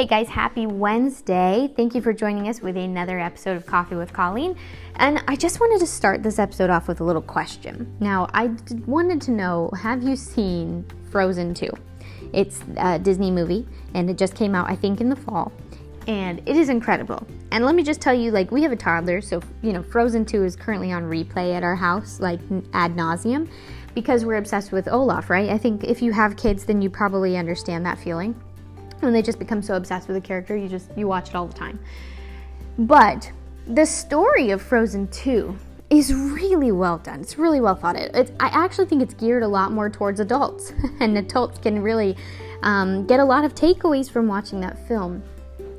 [0.00, 1.70] Hey guys, happy Wednesday.
[1.76, 4.56] Thank you for joining us with another episode of Coffee with Colleen.
[4.96, 7.94] And I just wanted to start this episode off with a little question.
[8.00, 8.50] Now, I
[8.86, 11.68] wanted to know have you seen Frozen 2?
[12.32, 15.52] It's a Disney movie and it just came out, I think, in the fall.
[16.06, 17.26] And it is incredible.
[17.52, 20.24] And let me just tell you, like, we have a toddler, so, you know, Frozen
[20.24, 22.40] 2 is currently on replay at our house, like,
[22.72, 23.50] ad nauseum,
[23.94, 25.50] because we're obsessed with Olaf, right?
[25.50, 28.34] I think if you have kids, then you probably understand that feeling
[29.00, 31.46] when they just become so obsessed with the character you just you watch it all
[31.46, 31.78] the time.
[32.78, 33.30] But
[33.66, 35.56] the story of frozen 2
[35.90, 37.20] is really well done.
[37.20, 38.10] It's really well thought out.
[38.14, 42.16] It's, i actually think it's geared a lot more towards adults and adults can really
[42.62, 45.22] um, get a lot of takeaways from watching that film.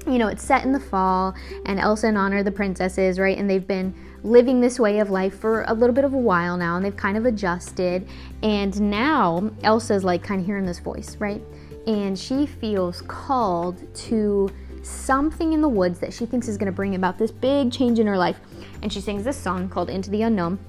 [0.07, 1.35] You know it's set in the fall
[1.65, 5.09] and elsa and anna are the princesses right and they've been living this way of
[5.09, 8.07] life for a little bit of a while now and they've kind of adjusted.
[8.43, 11.41] And now elsa's like kind of hearing this voice right
[11.87, 14.49] and she feels called to
[14.83, 17.99] something in the woods that she thinks is going to bring about this big change
[17.99, 18.39] in her life.
[18.81, 20.59] And she sings this song called Into the Unknown.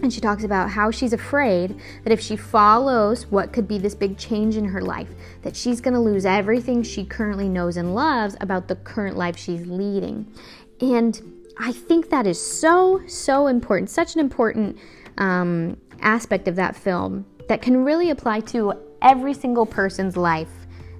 [0.00, 3.96] And she talks about how she's afraid that if she follows what could be this
[3.96, 5.08] big change in her life,
[5.42, 9.36] that she's going to lose everything she currently knows and loves about the current life
[9.36, 10.32] she's leading.
[10.80, 11.20] And
[11.58, 14.78] I think that is so, so important, such an important
[15.18, 20.48] um, aspect of that film that can really apply to every single person's life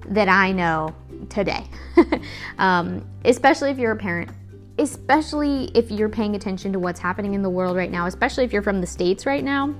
[0.09, 0.95] that I know
[1.29, 1.65] today,
[2.57, 4.31] um, especially if you're a parent,
[4.77, 8.53] especially if you're paying attention to what's happening in the world right now, especially if
[8.53, 9.73] you're from the States right now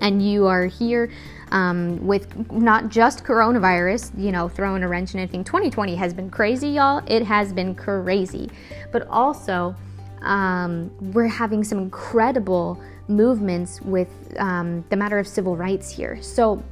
[0.00, 1.10] and you are here
[1.52, 5.44] um, with not just coronavirus, you know, throwing a wrench in anything.
[5.44, 7.02] 2020 has been crazy, y'all.
[7.06, 8.50] It has been crazy.
[8.90, 9.76] But also,
[10.22, 14.08] um, we're having some incredible movements with
[14.38, 16.20] um, the matter of civil rights here.
[16.22, 16.62] So,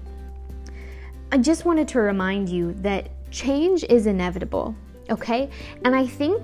[1.33, 4.75] I just wanted to remind you that change is inevitable,
[5.11, 5.49] okay?
[5.85, 6.43] And I think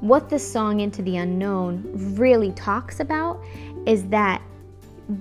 [0.00, 1.82] what this song Into the Unknown
[2.16, 3.42] really talks about
[3.86, 4.40] is that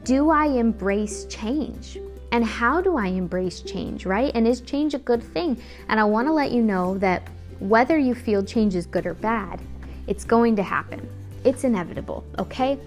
[0.04, 1.98] do I embrace change?
[2.32, 4.32] And how do I embrace change, right?
[4.34, 5.62] And is change a good thing?
[5.90, 7.28] And I want to let you know that
[7.60, 9.62] whether you feel change is good or bad,
[10.08, 11.08] it's going to happen.
[11.44, 12.80] It's inevitable, okay?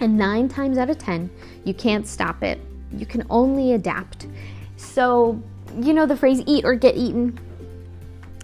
[0.00, 1.30] And nine times out of 10,
[1.64, 2.60] you can't stop it.
[2.92, 4.26] You can only adapt.
[4.76, 5.40] So,
[5.80, 7.38] you know the phrase eat or get eaten?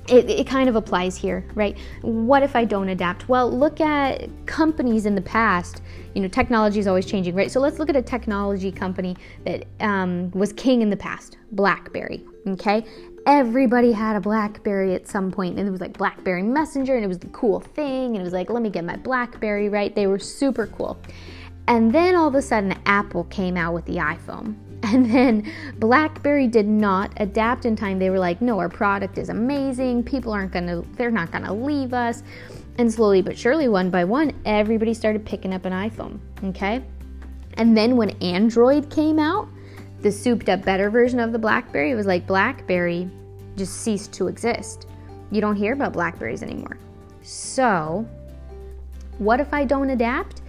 [0.09, 1.77] It, it, kind of applies here, right?
[2.01, 3.29] What if I don't adapt?
[3.29, 5.83] Well, look at companies in the past.
[6.15, 7.51] You know, technology is always changing, right?
[7.51, 12.25] So let's look at a technology company that um, was king in the past, BlackBerry.
[12.47, 12.87] Okay,
[13.27, 17.09] everybody had a BlackBerry at some point, and it was like BlackBerry Messenger, and it
[17.09, 19.95] was the cool thing, and it was like, let me get my BlackBerry, right?
[19.95, 20.99] They were super cool.
[21.69, 26.47] And then all of a sudden, Apple came out with the iPhone And then BlackBerry
[26.47, 27.99] did not adapt in time.
[27.99, 30.05] They were like, no, our product is amazing.
[30.05, 32.23] People aren't gonna, they're not gonna leave us.
[32.79, 36.85] And slowly but surely, one by one, everybody started picking up an iPhone, okay?
[37.55, 39.49] And then when Android came out,
[40.01, 43.11] the souped up better version of the Blackberry, it was like Blackberry
[43.57, 44.87] just ceased to exist.
[45.33, 46.79] You don't hear about Blackberries anymore.
[47.23, 48.09] So,
[49.19, 50.43] what if I don't adapt?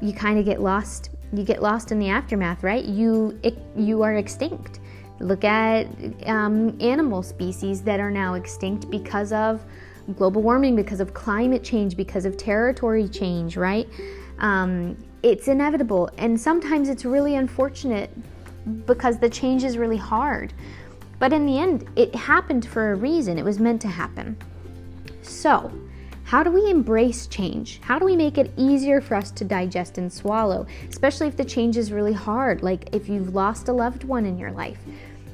[0.00, 2.84] You kind of get lost you get lost in the aftermath, right?
[2.84, 4.80] You it, you are extinct.
[5.20, 5.86] Look at
[6.26, 9.64] um, animal species that are now extinct because of
[10.16, 13.88] global warming, because of climate change, because of territory change, right?
[14.38, 18.10] Um, it's inevitable, and sometimes it's really unfortunate
[18.86, 20.54] because the change is really hard.
[21.18, 23.38] But in the end, it happened for a reason.
[23.38, 24.36] It was meant to happen.
[25.22, 25.72] So,
[26.28, 27.80] how do we embrace change?
[27.80, 31.44] How do we make it easier for us to digest and swallow, especially if the
[31.44, 34.78] change is really hard, like if you've lost a loved one in your life?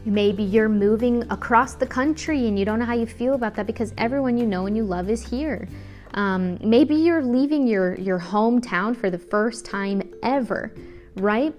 [0.04, 3.66] Maybe you're moving across the country and you don't know how you feel about that
[3.66, 5.68] because everyone you know and you love is here.
[6.12, 10.72] Um, maybe you're leaving your, your hometown for the first time ever,
[11.16, 11.52] right?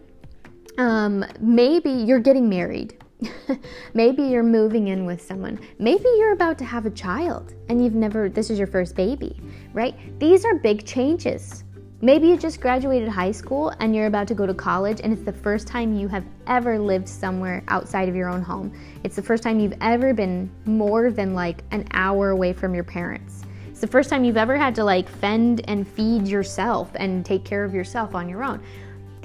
[0.77, 3.03] Um, maybe you're getting married
[3.93, 5.59] Maybe you're moving in with someone.
[5.79, 9.39] Maybe you're about to have a child and you've never, this is your first baby,
[9.73, 9.95] right?
[10.19, 11.63] These are big changes.
[12.01, 15.23] Maybe you just graduated high school and you're about to go to college and it's
[15.23, 18.73] the first time you have ever lived somewhere outside of your own home.
[19.03, 22.83] It's the first time you've ever been more than like an hour away from your
[22.83, 23.43] parents.
[23.69, 27.43] It's the first time you've ever had to like fend and feed yourself and take
[27.43, 28.61] care of yourself on your own.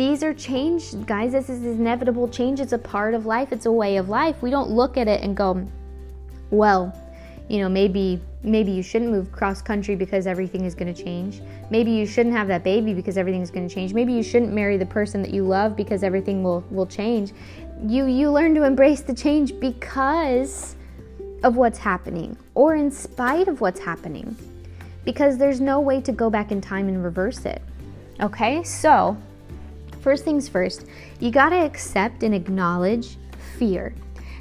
[0.01, 1.33] These are change, guys.
[1.33, 2.59] This is inevitable change.
[2.59, 4.41] It's a part of life, it's a way of life.
[4.41, 5.63] We don't look at it and go,
[6.51, 6.99] well,
[7.51, 11.43] you know, maybe maybe you shouldn't move cross country because everything is going to change.
[11.69, 13.93] Maybe you shouldn't have that baby because everything is going to change.
[13.93, 17.35] Maybe you shouldn't marry the person that you love because everything will will change.
[17.87, 20.77] You you learn to embrace the change because
[21.43, 24.35] of what's happening or in spite of what's happening
[25.05, 27.61] because there's no way to go back in time and reverse it.
[28.19, 29.19] Okay, so
[30.01, 30.87] first things first,
[31.19, 33.17] you got to accept and acknowledge
[33.59, 33.95] fear.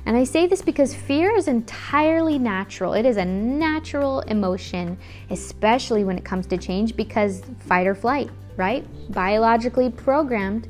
[0.05, 2.93] And I say this because fear is entirely natural.
[2.93, 4.97] It is a natural emotion,
[5.29, 8.85] especially when it comes to change, because fight or flight, right?
[9.11, 10.67] Biologically programmed.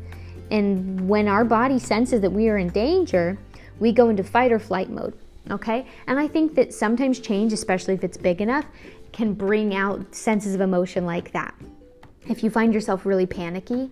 [0.52, 3.38] And when our body senses that we are in danger,
[3.80, 5.14] we go into fight or flight mode,
[5.50, 5.88] okay?
[6.08, 8.66] And I think that sometimes change, especially if it's big enough,
[9.14, 11.54] can bring out senses of emotion like that.
[12.28, 13.90] If you find yourself really panicky,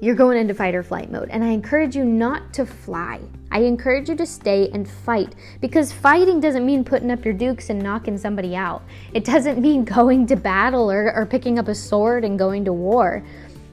[0.00, 1.28] you're going into fight or flight mode.
[1.30, 3.20] And I encourage you not to fly.
[3.50, 7.70] I encourage you to stay and fight because fighting doesn't mean putting up your dukes
[7.70, 8.82] and knocking somebody out.
[9.14, 12.72] It doesn't mean going to battle or, or picking up a sword and going to
[12.72, 13.24] war.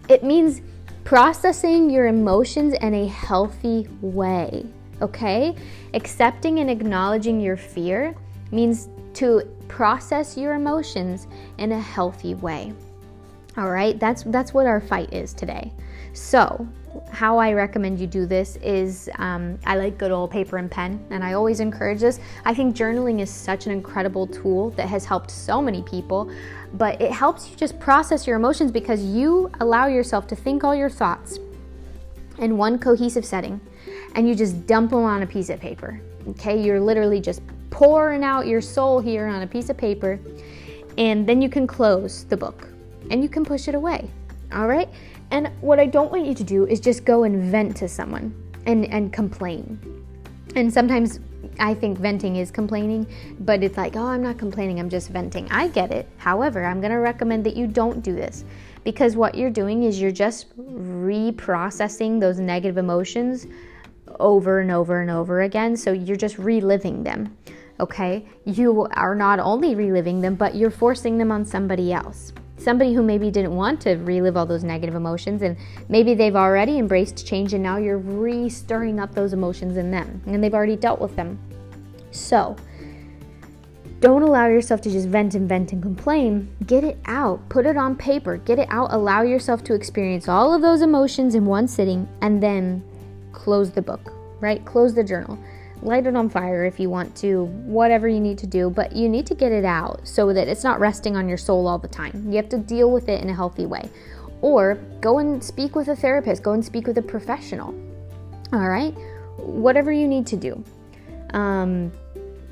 [0.09, 0.61] It means
[1.03, 4.65] processing your emotions in a healthy way,
[5.01, 5.55] okay?
[5.93, 8.15] Accepting and acknowledging your fear
[8.51, 11.27] means to process your emotions
[11.57, 12.73] in a healthy way.
[13.57, 13.99] All right?
[13.99, 15.71] That's that's what our fight is today.
[16.13, 16.67] So,
[17.11, 21.03] how I recommend you do this is um, I like good old paper and pen,
[21.09, 22.19] and I always encourage this.
[22.45, 26.31] I think journaling is such an incredible tool that has helped so many people,
[26.73, 30.75] but it helps you just process your emotions because you allow yourself to think all
[30.75, 31.39] your thoughts
[32.39, 33.59] in one cohesive setting
[34.15, 35.99] and you just dump them on a piece of paper.
[36.29, 40.19] Okay, you're literally just pouring out your soul here on a piece of paper,
[40.97, 42.67] and then you can close the book
[43.11, 44.09] and you can push it away.
[44.51, 44.89] All right?
[45.31, 48.33] And what I don't want you to do is just go and vent to someone
[48.65, 49.79] and, and complain.
[50.55, 51.19] And sometimes
[51.59, 53.07] I think venting is complaining,
[53.39, 55.51] but it's like, oh, I'm not complaining, I'm just venting.
[55.51, 56.07] I get it.
[56.17, 58.45] However, I'm going to recommend that you don't do this
[58.83, 63.47] because what you're doing is you're just reprocessing those negative emotions
[64.19, 65.75] over and over and over again.
[65.75, 67.35] So you're just reliving them.
[67.79, 68.25] Okay?
[68.45, 72.33] You are not only reliving them, but you're forcing them on somebody else
[72.63, 75.57] somebody who maybe didn't want to relive all those negative emotions and
[75.89, 80.43] maybe they've already embraced change and now you're re-stirring up those emotions in them and
[80.43, 81.37] they've already dealt with them.
[82.11, 82.55] So
[83.99, 86.53] don't allow yourself to just vent and vent and complain.
[86.65, 87.47] Get it out.
[87.49, 88.37] Put it on paper.
[88.37, 88.93] Get it out.
[88.93, 92.83] Allow yourself to experience all of those emotions in one sitting and then
[93.31, 94.11] close the book
[94.43, 94.63] right?
[94.65, 95.39] Close the journal
[95.83, 99.09] light it on fire if you want to, whatever you need to do, but you
[99.09, 101.87] need to get it out so that it's not resting on your soul all the
[101.87, 102.23] time.
[102.27, 103.89] You have to deal with it in a healthy way.
[104.41, 107.73] Or go and speak with a therapist, go and speak with a professional.
[108.51, 108.93] All right?
[109.37, 110.63] Whatever you need to do.
[111.31, 111.91] Um,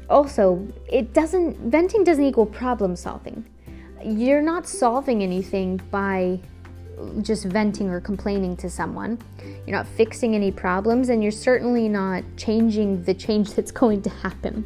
[0.10, 3.46] also, it doesn't, venting doesn't equal problem solving.
[4.04, 6.40] You're not solving anything by
[7.22, 9.20] just venting or complaining to someone.
[9.66, 14.10] You're not fixing any problems, and you're certainly not changing the change that's going to
[14.10, 14.66] happen.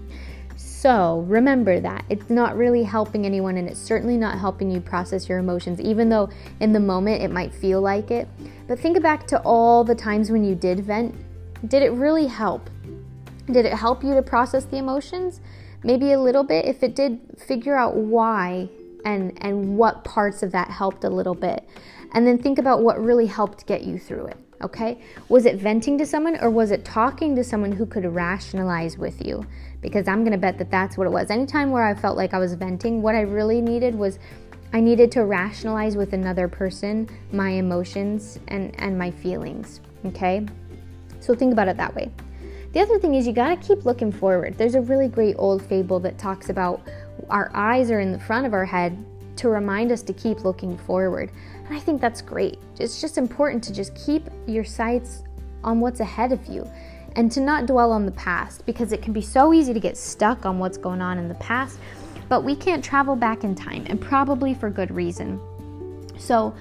[0.57, 2.05] So remember that.
[2.09, 6.09] It's not really helping anyone, and it's certainly not helping you process your emotions, even
[6.09, 6.29] though
[6.59, 8.27] in the moment it might feel like it.
[8.67, 11.15] But think back to all the times when you did vent.
[11.67, 12.69] Did it really help?
[13.47, 15.41] Did it help you to process the emotions?
[15.83, 16.65] Maybe a little bit.
[16.65, 18.69] If it did, figure out why
[19.05, 21.67] and and what parts of that helped a little bit
[22.15, 24.37] and then think about what really helped get you through it.
[24.63, 24.99] Okay?
[25.27, 29.23] Was it venting to someone or was it talking to someone who could rationalize with
[29.23, 29.45] you?
[29.81, 31.29] Because I'm going to bet that that's what it was.
[31.29, 34.17] Anytime where I felt like I was venting, what I really needed was
[34.71, 39.81] I needed to rationalize with another person my emotions and, and my feelings.
[40.05, 40.47] Okay?
[41.19, 42.09] So think about it that way.
[42.71, 44.57] The other thing is you got to keep looking forward.
[44.57, 46.81] There's a really great old fable that talks about
[47.29, 48.97] our eyes are in the front of our head
[49.37, 51.31] to remind us to keep looking forward.
[51.65, 52.57] And I think that's great.
[52.79, 55.23] It's just important to just keep your sights
[55.63, 56.69] on what's ahead of you
[57.15, 59.97] and to not dwell on the past because it can be so easy to get
[59.97, 61.79] stuck on what's going on in the past,
[62.29, 65.39] but we can't travel back in time and probably for good reason.
[66.17, 66.53] So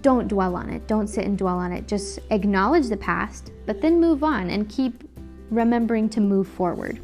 [0.00, 0.86] don't dwell on it.
[0.86, 1.86] Don't sit and dwell on it.
[1.86, 5.04] Just acknowledge the past, but then move on and keep
[5.50, 7.00] remembering to move forward.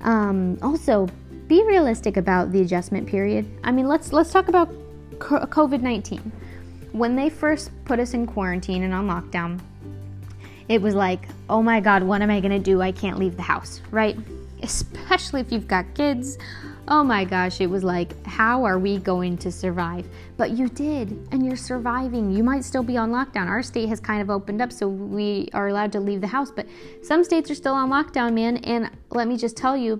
[0.00, 1.08] Um, also,
[1.50, 3.44] be realistic about the adjustment period.
[3.64, 4.72] I mean, let's let's talk about
[5.18, 6.32] COVID 19.
[6.92, 9.60] When they first put us in quarantine and on lockdown,
[10.68, 12.80] it was like, oh my God, what am I gonna do?
[12.80, 14.16] I can't leave the house, right?
[14.62, 16.38] Especially if you've got kids.
[16.86, 20.06] Oh my gosh, it was like, how are we going to survive?
[20.36, 22.32] But you did, and you're surviving.
[22.32, 23.48] You might still be on lockdown.
[23.48, 26.50] Our state has kind of opened up, so we are allowed to leave the house,
[26.50, 26.66] but
[27.02, 28.58] some states are still on lockdown, man.
[28.58, 29.98] And let me just tell you,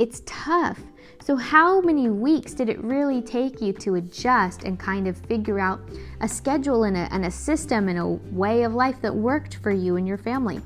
[0.00, 0.80] it's tough.
[1.22, 5.60] So, how many weeks did it really take you to adjust and kind of figure
[5.60, 5.80] out
[6.22, 9.70] a schedule and a, and a system and a way of life that worked for
[9.70, 10.62] you and your family?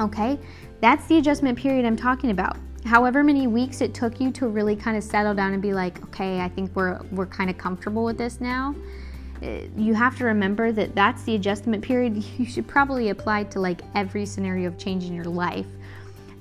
[0.00, 0.38] Okay,
[0.80, 2.56] that's the adjustment period I'm talking about.
[2.84, 6.02] however many weeks it took you to really kind of settle down and be like,
[6.04, 8.74] okay, I think we're we're kind of comfortable with this now.
[9.42, 13.60] Eh, you have to remember that that's the adjustment period you should probably apply to
[13.60, 15.66] like every scenario of change in your life.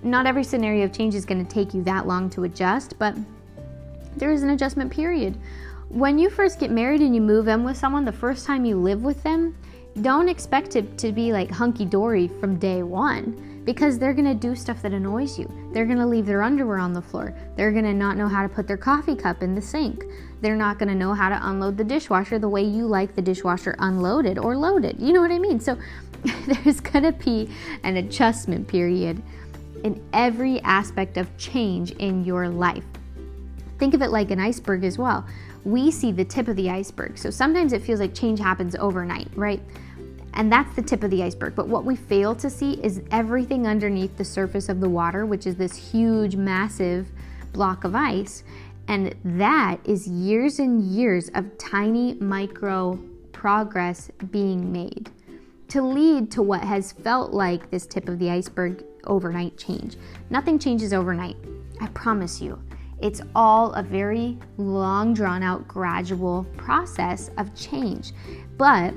[0.04, 3.16] Not every scenario of change is going to take you that long to adjust, but
[4.16, 5.38] there is an adjustment period.
[5.90, 8.76] When you first get married and you move in with someone, the first time you
[8.76, 9.56] live with them,
[10.02, 14.56] don't expect it to be like hunky dory from day one because they're gonna do
[14.56, 15.52] stuff that annoys you.
[15.74, 17.36] They're gonna leave their underwear on the floor.
[17.56, 20.06] They're gonna not know how to put their coffee cup in the sink.
[20.40, 23.76] They're not gonna know how to unload the dishwasher the way you like the dishwasher
[23.80, 25.00] unloaded or loaded.
[25.00, 25.60] You know what I mean?
[25.60, 25.78] So
[26.48, 27.50] there's gonna be
[27.84, 29.22] an adjustment period
[29.84, 32.86] in every aspect of change in your life.
[33.78, 35.26] Think of it like an iceberg as well.
[35.64, 37.18] We see the tip of the iceberg.
[37.18, 39.62] So sometimes it feels like change happens overnight, right?
[40.34, 41.56] And that's the tip of the iceberg.
[41.56, 45.48] But what we fail to see is everything underneath the surface of the water, which
[45.48, 47.10] is this huge, massive
[47.54, 48.44] block of ice.
[48.88, 53.00] And that is years and years of tiny micro
[53.32, 55.12] progress being made
[55.70, 59.98] to lead to what has felt like this tip of the iceberg overnight change.
[60.30, 61.38] Nothing changes overnight.
[61.82, 62.62] I promise you.
[63.00, 68.12] It's all a very long, drawn out, gradual process of change.
[68.58, 68.94] But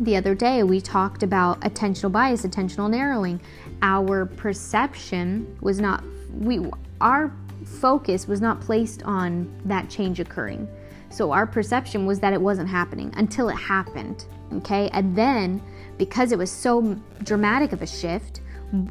[0.00, 3.40] the other day we talked about attentional bias, attentional narrowing.
[3.82, 6.02] Our perception was not
[6.32, 7.32] we our
[7.64, 10.68] focus was not placed on that change occurring.
[11.10, 14.26] So our perception was that it wasn't happening until it happened.
[14.54, 14.88] Okay?
[14.92, 15.60] And then
[15.96, 18.40] because it was so dramatic of a shift,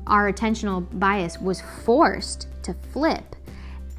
[0.07, 3.35] our attentional bias was forced to flip.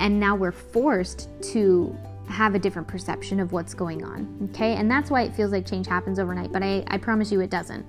[0.00, 1.96] And now we're forced to
[2.28, 4.50] have a different perception of what's going on.
[4.50, 7.40] Okay, and that's why it feels like change happens overnight, but I, I promise you
[7.40, 7.84] it doesn't.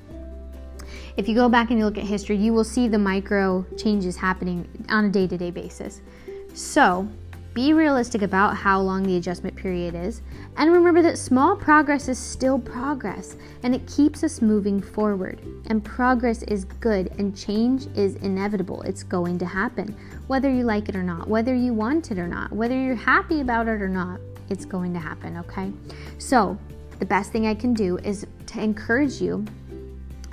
[1.17, 4.15] If you go back and you look at history, you will see the micro changes
[4.15, 6.01] happening on a day to day basis.
[6.53, 7.07] So,
[7.53, 10.21] be realistic about how long the adjustment period is,
[10.57, 15.41] and remember that small progress is still progress and it keeps us moving forward.
[15.67, 18.81] And progress is good, and change is inevitable.
[18.83, 19.95] It's going to happen,
[20.27, 23.41] whether you like it or not, whether you want it or not, whether you're happy
[23.41, 25.71] about it or not, it's going to happen, okay?
[26.17, 26.57] So,
[26.99, 29.45] the best thing I can do is to encourage you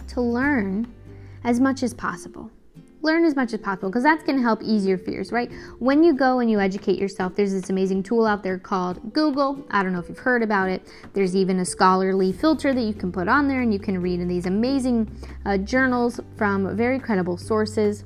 [0.09, 0.93] to learn
[1.45, 2.51] as much as possible
[3.07, 5.51] learn as much as possible because that's going to help ease your fears, right?
[5.79, 9.65] When you go and you educate yourself, there's this amazing tool out there called Google.
[9.71, 10.83] I don't know if you've heard about it.
[11.15, 14.21] There's even a scholarly filter that you can put on there and you can read
[14.21, 15.11] in these amazing
[15.47, 18.05] uh, journals from very credible sources.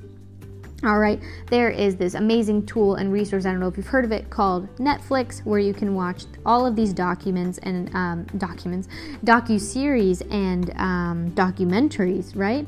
[0.83, 3.45] All right, there is this amazing tool and resource.
[3.45, 6.65] I don't know if you've heard of it called Netflix, where you can watch all
[6.65, 8.89] of these documents and um, documents,
[9.23, 12.67] docu series and um, documentaries, right?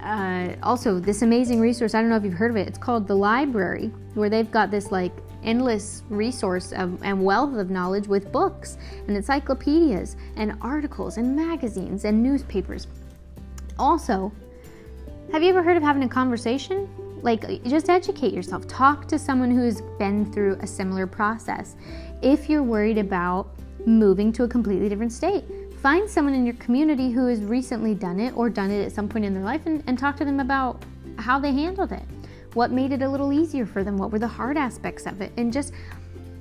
[0.00, 1.94] Uh, also this amazing resource.
[1.94, 2.68] I don't know if you've heard of it.
[2.68, 5.12] It's called the Library, where they've got this like
[5.44, 8.76] endless resource of, and wealth of knowledge with books
[9.06, 12.86] and encyclopedias and articles and magazines and newspapers.
[13.78, 14.32] Also,
[15.32, 16.88] have you ever heard of having a conversation?
[17.22, 18.66] Like, just educate yourself.
[18.66, 21.76] Talk to someone who's been through a similar process.
[22.22, 23.50] If you're worried about
[23.86, 25.44] moving to a completely different state,
[25.82, 29.08] Find someone in your community who has recently done it or done it at some
[29.08, 30.82] point in their life and, and talk to them about
[31.18, 32.02] how they handled it.
[32.54, 33.96] What made it a little easier for them?
[33.96, 35.30] What were the hard aspects of it?
[35.36, 35.72] And just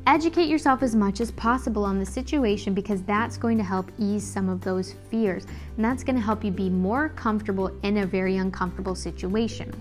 [0.08, 4.26] educate yourself as much as possible on the situation because that's going to help ease
[4.26, 5.46] some of those fears.
[5.76, 9.72] And that's going to help you be more comfortable in a very uncomfortable situation.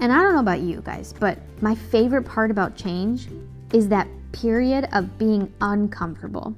[0.00, 3.28] And I don't know about you guys, but my favorite part about change
[3.74, 6.54] is that period of being uncomfortable.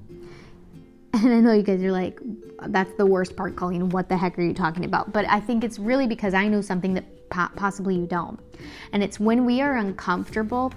[1.22, 2.20] And I know you guys are like,
[2.68, 3.88] that's the worst part, Colleen.
[3.88, 5.12] What the heck are you talking about?
[5.12, 8.38] But I think it's really because I know something that possibly you don't.
[8.92, 10.72] And it's when we are uncomfortable,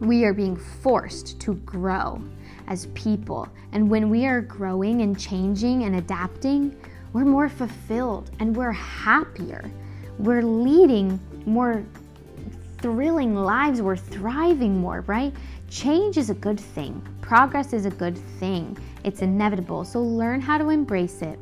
[0.00, 2.20] we are being forced to grow
[2.66, 3.48] as people.
[3.70, 6.76] And when we are growing and changing and adapting,
[7.12, 9.70] we're more fulfilled and we're happier.
[10.18, 11.84] We're leading more
[12.78, 13.80] thrilling lives.
[13.80, 15.32] We're thriving more, right?
[15.70, 17.00] Change is a good thing,
[17.32, 18.76] progress is a good thing.
[19.04, 21.38] It's inevitable, so learn how to embrace it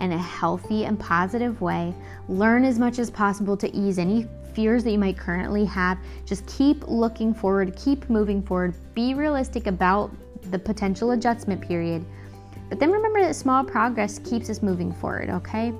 [0.00, 1.94] in a healthy and positive way.
[2.28, 5.96] Learn as much as possible to ease any fears that you might currently have.
[6.26, 10.10] Just keep looking forward, keep moving forward, be realistic about
[10.50, 12.04] the potential adjustment period.
[12.68, 15.72] But then remember that small progress keeps us moving forward, okay?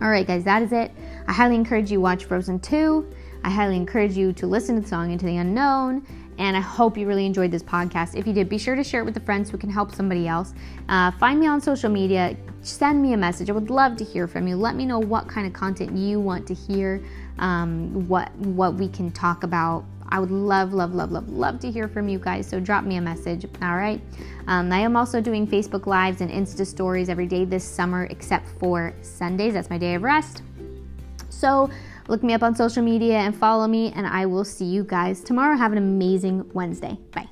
[0.00, 0.92] All right, guys, that is it.
[1.26, 3.14] I highly encourage you watch Frozen 2.
[3.42, 6.06] I highly encourage you to listen to the song Into the Unknown
[6.40, 8.16] and I hope you really enjoyed this podcast.
[8.16, 10.26] If you did, be sure to share it with a friend so can help somebody
[10.26, 10.54] else.
[10.88, 12.34] Uh, find me on social media.
[12.62, 13.50] Send me a message.
[13.50, 14.56] I would love to hear from you.
[14.56, 17.04] Let me know what kind of content you want to hear,
[17.38, 19.84] um, what what we can talk about.
[20.08, 22.48] I would love, love, love, love, love to hear from you guys.
[22.48, 23.44] So drop me a message.
[23.60, 24.00] All right.
[24.46, 28.48] Um, I am also doing Facebook Lives and Insta Stories every day this summer, except
[28.58, 29.52] for Sundays.
[29.52, 30.42] That's my day of rest.
[31.28, 31.70] So
[32.10, 35.22] look me up on social media and follow me, and I will see you guys
[35.22, 35.56] tomorrow.
[35.56, 36.98] Have an amazing Wednesday.
[37.12, 37.28] Bye.